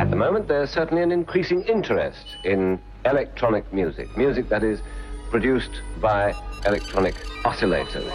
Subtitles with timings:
[0.00, 4.80] At the moment, there's certainly an increasing interest in electronic music, music that is
[5.30, 6.34] produced by
[6.64, 7.14] electronic
[7.44, 8.10] oscillators.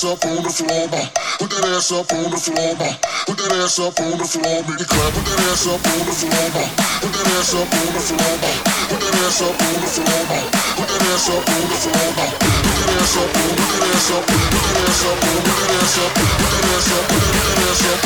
[0.00, 1.02] Ass up on the floor, ma.
[1.36, 2.88] Put that ass up on the floor, ma.
[3.28, 5.12] Put that ass up on the floor, make it clap.
[5.12, 6.64] Put that ass up on the floor, ma.
[7.04, 8.48] Put that ass up on the floor, ma.
[8.88, 10.40] Put that ass up on the floor, ma.
[10.80, 12.32] Put that ass up on the floor, ma.
[12.40, 15.84] Put that ass up on, put that ass up, put that ass up put that
[15.84, 18.00] ass up, put that ass up, put that ass up,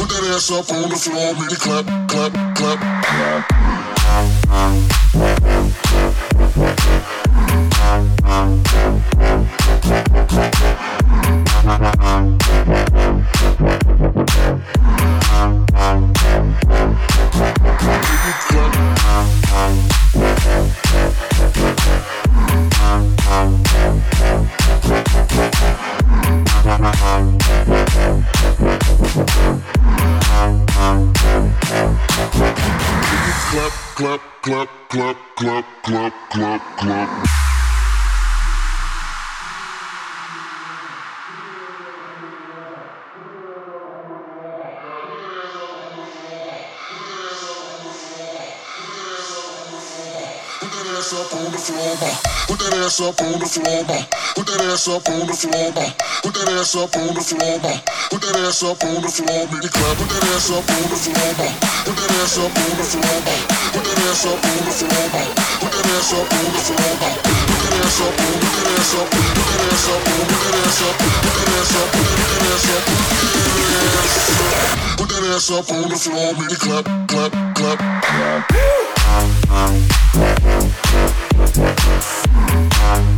[0.00, 0.64] put that ass up.
[0.64, 2.80] On the floor, make it clap, clap, clap.
[52.94, 53.98] Ass up on the floor, ma.
[54.38, 55.82] Put that ass up on the floor, ma.
[56.22, 57.74] Put that ass up on the floor, ma.
[58.06, 59.98] Put that ass up on the floor, it clap.
[59.98, 61.50] Put that ass up on the floor, ma.
[61.82, 63.34] Put that ass up on the floor, ma.
[63.74, 65.26] Put that ass up on the floor, ma.
[65.58, 67.10] Put that ass up on the floor, ma.
[67.50, 71.74] Put that ass up put that ass up, put that ass up put that ass
[71.74, 72.86] up, put that ass up, put that ass up,
[74.94, 75.66] put that ass up.
[75.74, 77.82] On the floor, make it clap, clap, clap.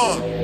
[0.00, 0.39] seeing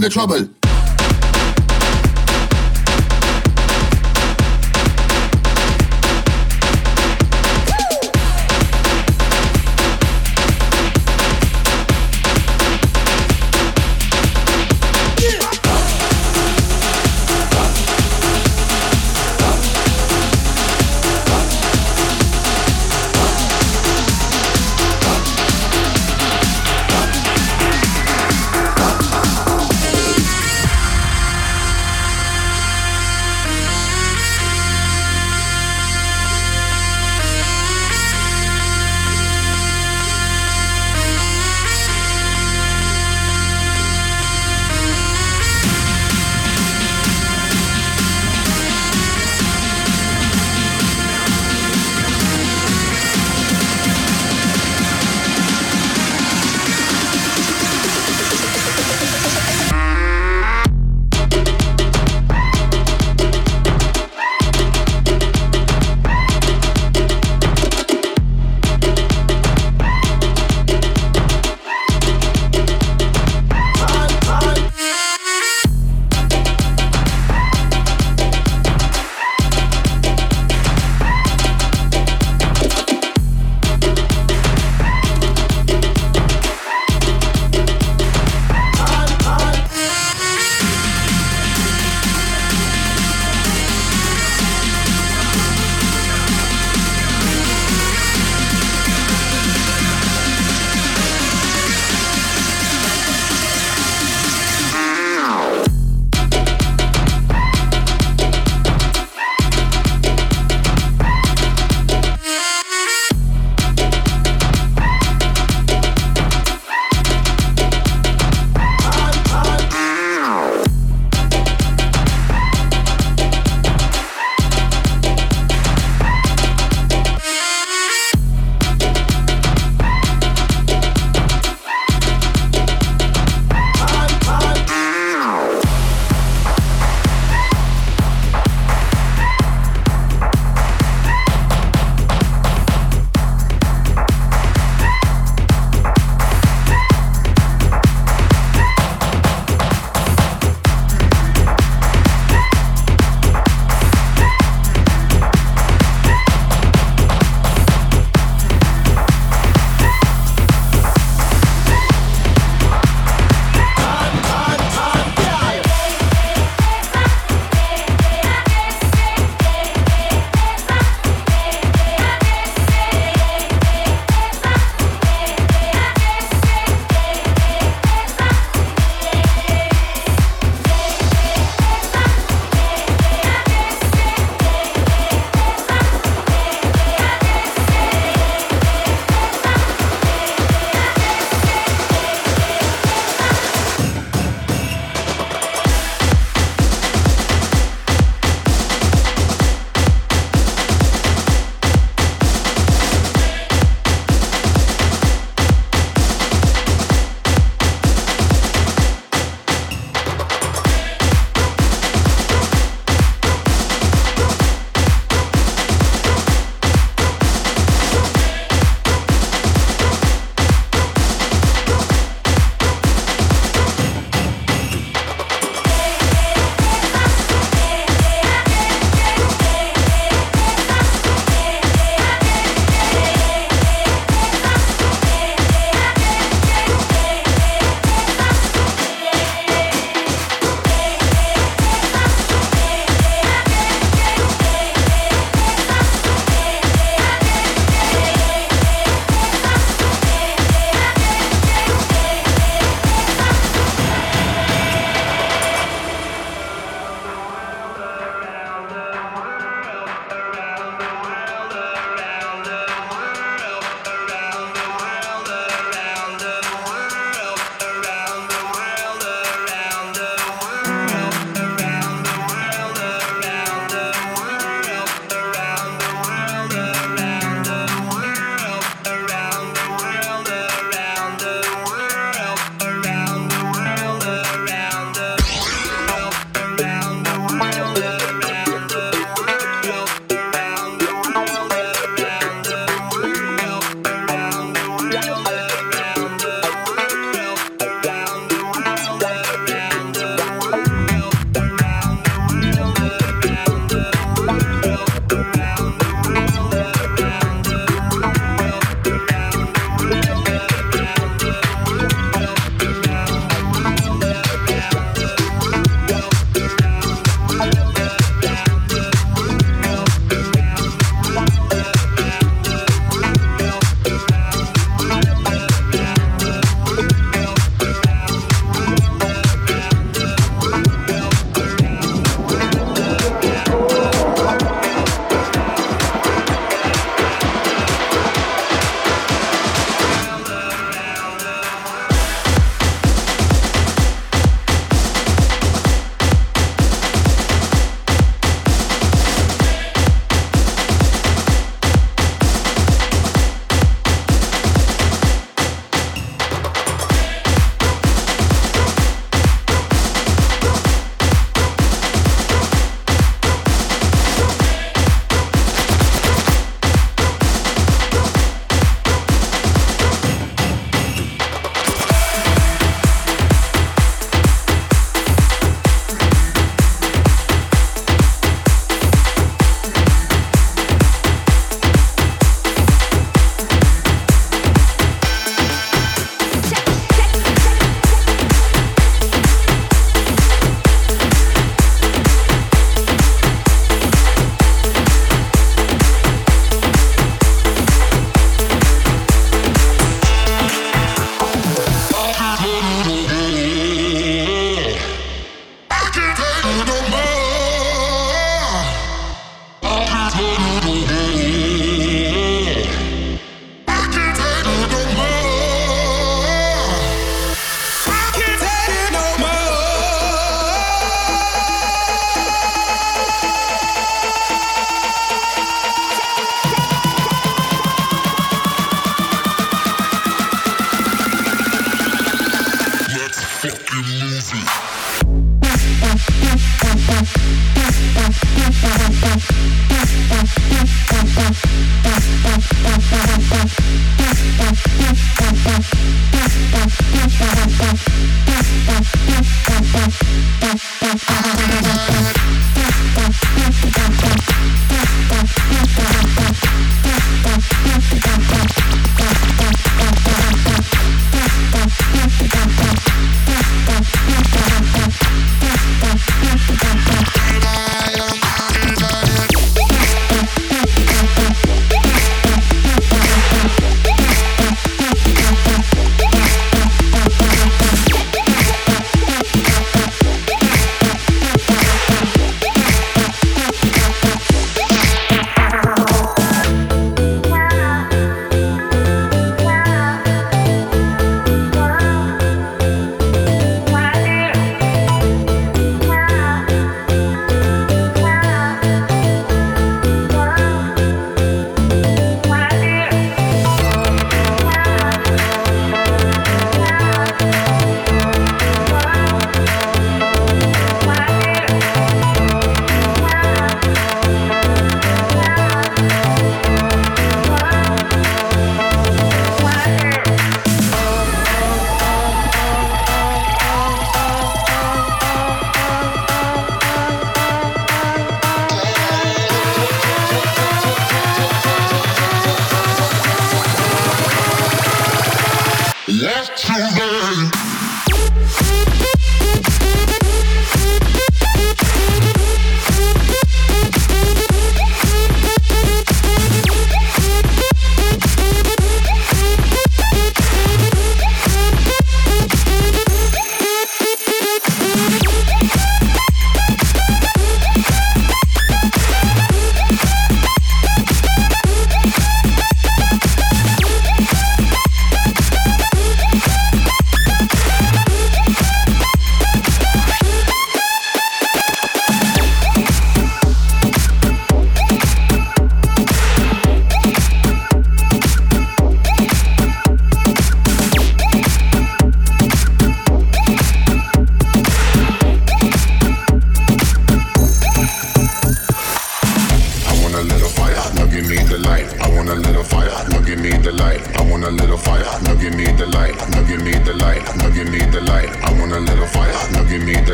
[0.00, 0.59] the trouble.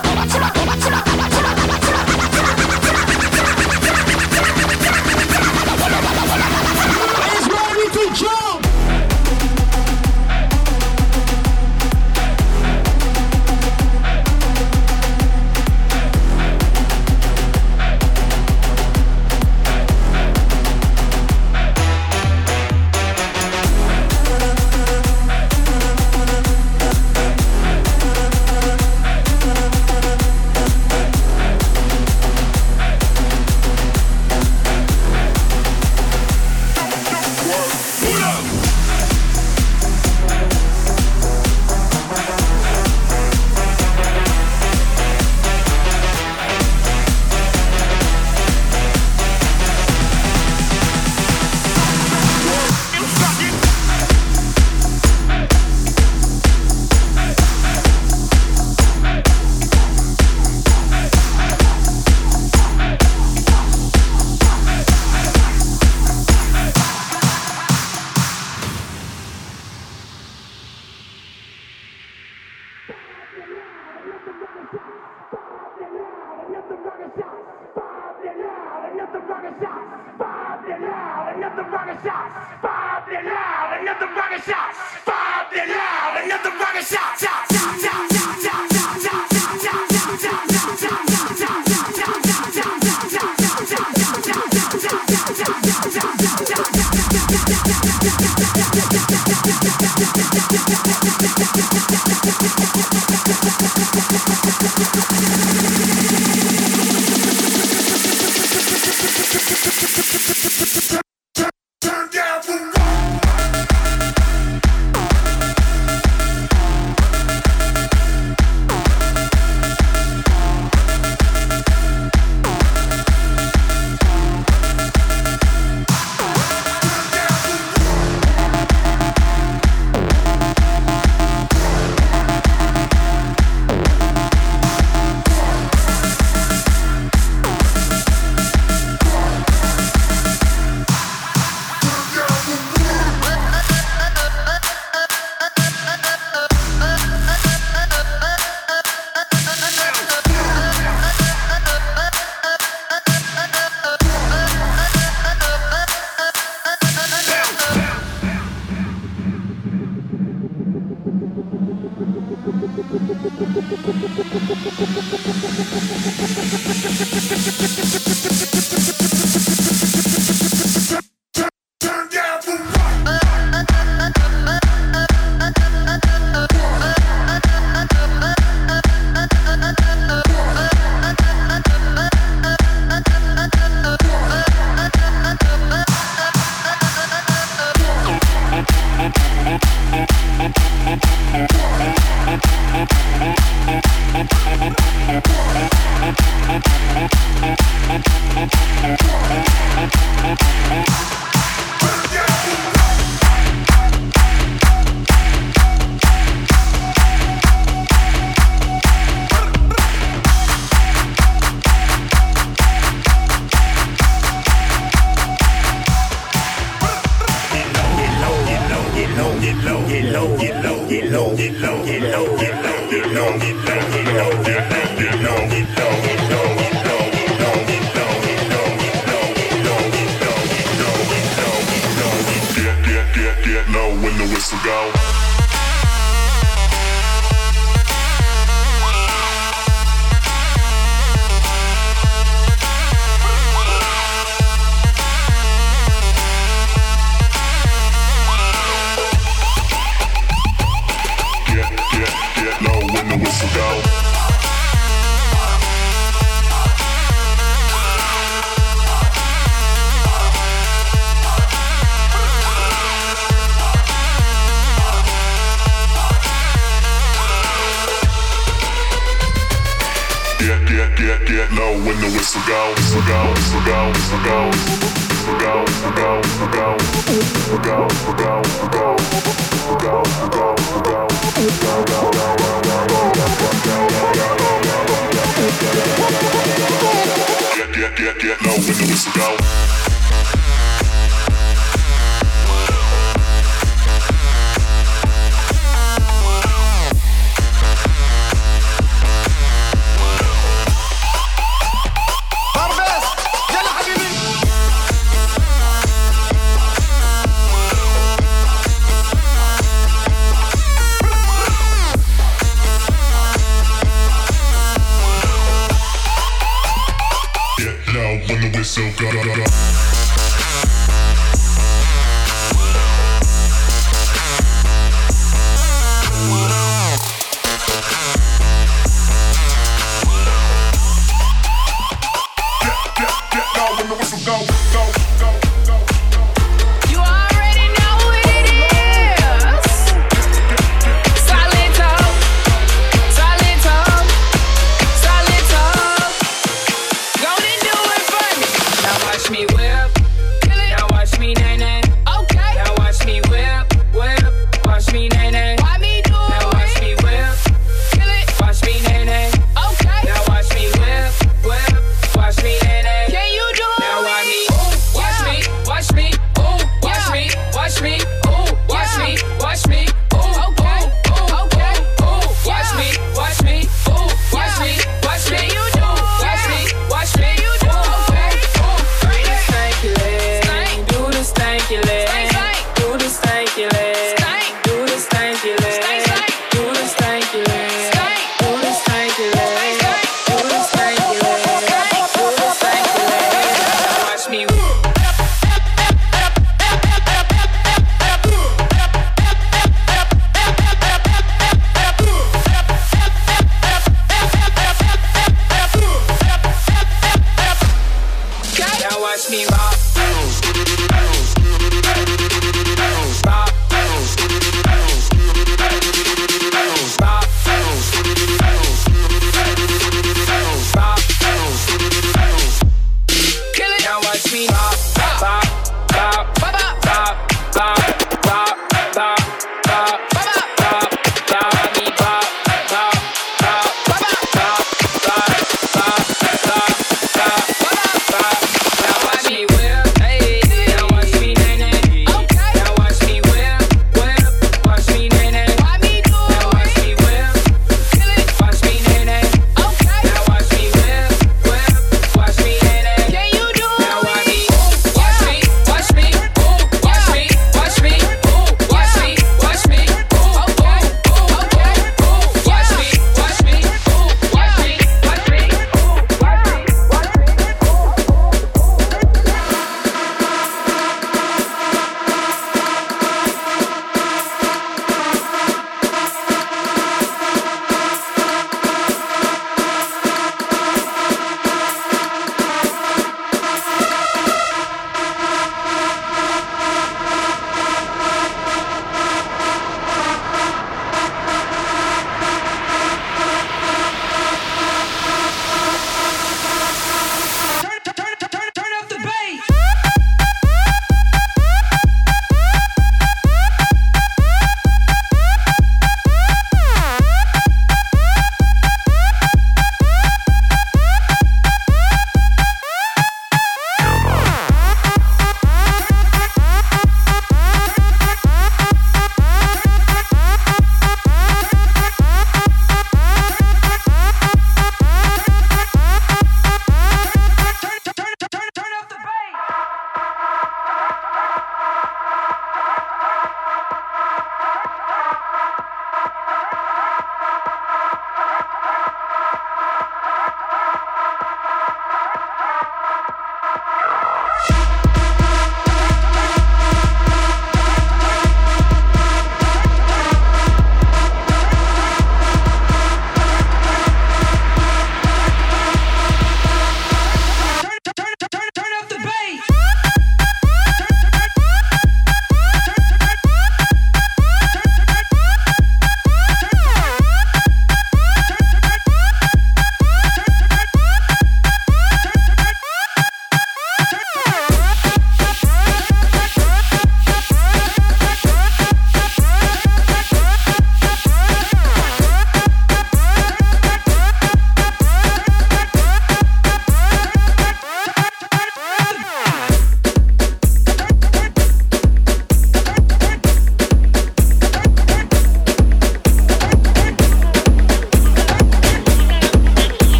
[0.00, 0.51] ちらちらち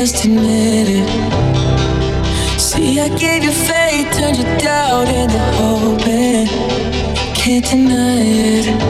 [0.00, 2.58] Just admit it.
[2.58, 6.00] See, I gave you faith, turned your doubt into hope.
[7.34, 8.89] Can't deny it.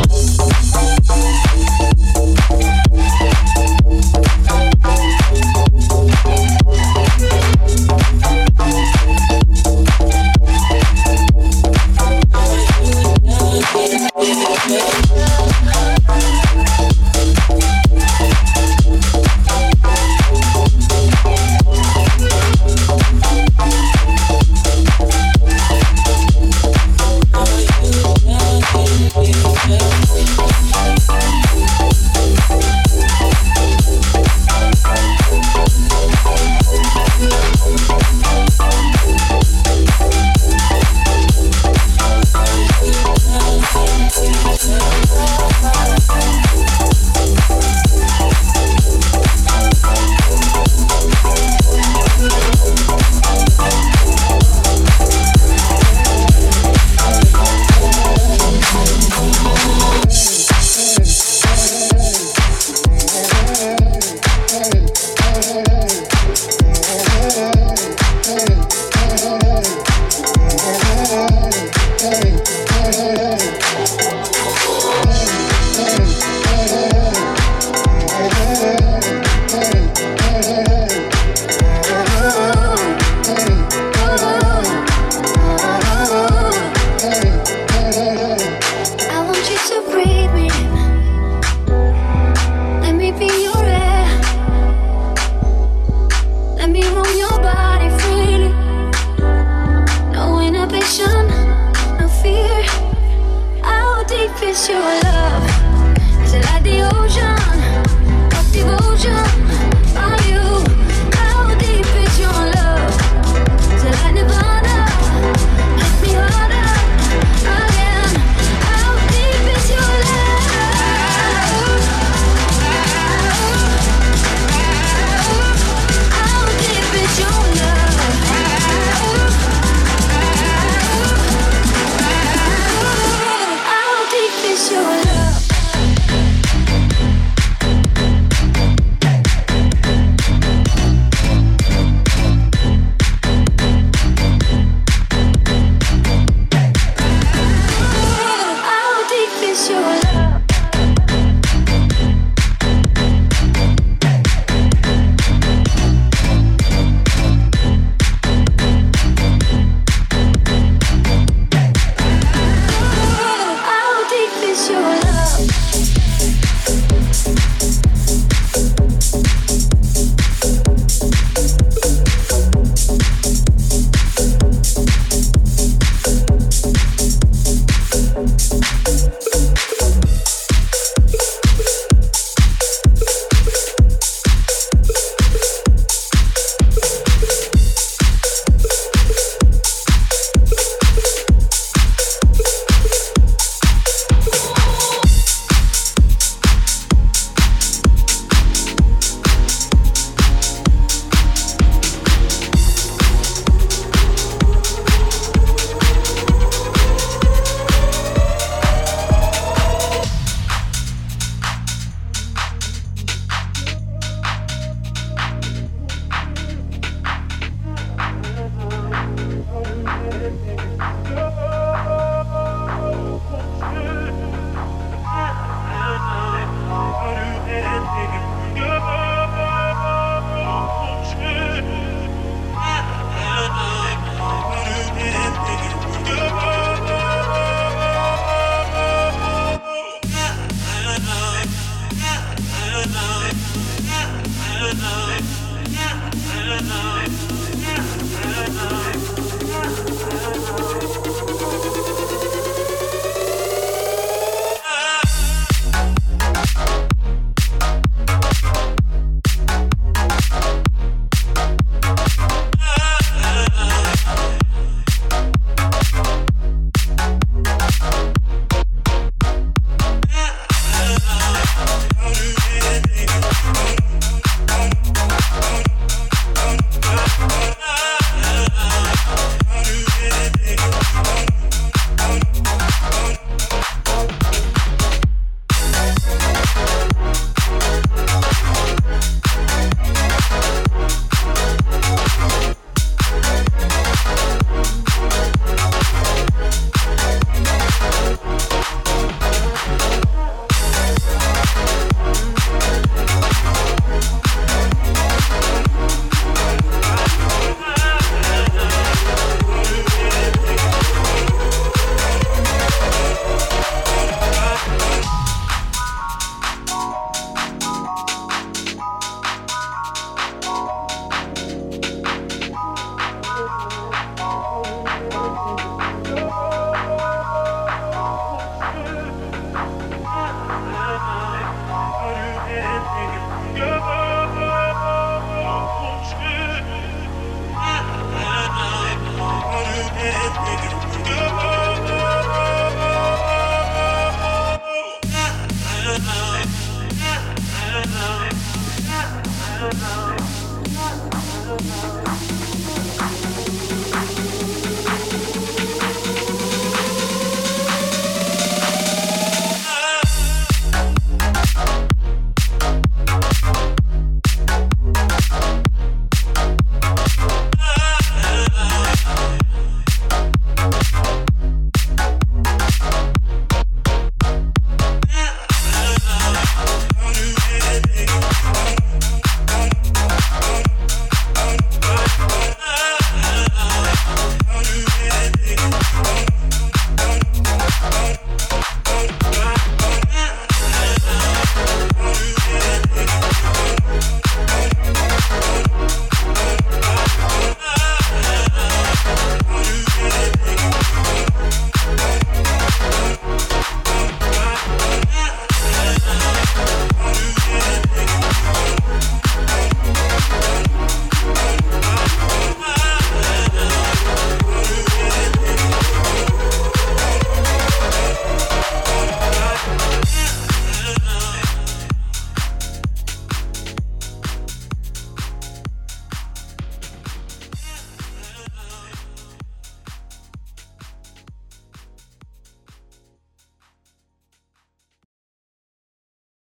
[104.41, 106.23] office, you love.
[106.23, 107.30] Is it like the ocean?